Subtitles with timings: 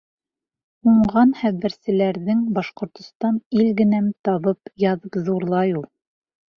[0.91, 5.91] Уңған хәбәрселәрҙең Башҡортостан— илгенәм Табып, яҙып ҙурлай ул!